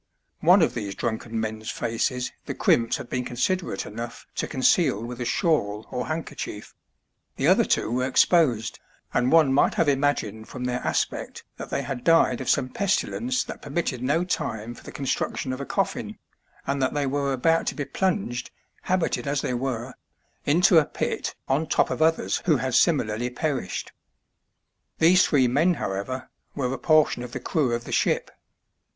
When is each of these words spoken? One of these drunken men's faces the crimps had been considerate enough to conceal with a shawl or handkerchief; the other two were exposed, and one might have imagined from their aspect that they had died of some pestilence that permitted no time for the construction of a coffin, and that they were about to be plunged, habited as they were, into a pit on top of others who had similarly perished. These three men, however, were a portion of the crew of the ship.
One 0.39 0.63
of 0.63 0.73
these 0.73 0.95
drunken 0.95 1.39
men's 1.39 1.69
faces 1.69 2.31
the 2.47 2.55
crimps 2.55 2.97
had 2.97 3.07
been 3.07 3.23
considerate 3.23 3.85
enough 3.85 4.25
to 4.37 4.47
conceal 4.47 5.03
with 5.03 5.21
a 5.21 5.25
shawl 5.25 5.85
or 5.91 6.07
handkerchief; 6.07 6.73
the 7.35 7.45
other 7.47 7.63
two 7.65 7.91
were 7.91 8.07
exposed, 8.07 8.79
and 9.13 9.31
one 9.31 9.53
might 9.53 9.75
have 9.75 9.87
imagined 9.87 10.47
from 10.47 10.63
their 10.63 10.79
aspect 10.79 11.43
that 11.57 11.69
they 11.69 11.83
had 11.83 12.03
died 12.03 12.41
of 12.41 12.49
some 12.49 12.69
pestilence 12.69 13.43
that 13.43 13.61
permitted 13.61 14.01
no 14.01 14.23
time 14.23 14.73
for 14.73 14.83
the 14.83 14.91
construction 14.91 15.53
of 15.53 15.61
a 15.61 15.67
coffin, 15.67 16.17
and 16.65 16.81
that 16.81 16.95
they 16.95 17.05
were 17.05 17.31
about 17.31 17.67
to 17.67 17.75
be 17.75 17.85
plunged, 17.85 18.49
habited 18.81 19.27
as 19.27 19.41
they 19.41 19.53
were, 19.53 19.93
into 20.47 20.79
a 20.79 20.85
pit 20.85 21.35
on 21.47 21.67
top 21.67 21.91
of 21.91 22.01
others 22.01 22.41
who 22.45 22.57
had 22.57 22.73
similarly 22.73 23.29
perished. 23.29 23.91
These 24.97 25.27
three 25.27 25.47
men, 25.47 25.75
however, 25.75 26.31
were 26.55 26.73
a 26.73 26.79
portion 26.79 27.21
of 27.21 27.33
the 27.33 27.39
crew 27.39 27.75
of 27.75 27.83
the 27.83 27.91
ship. 27.91 28.31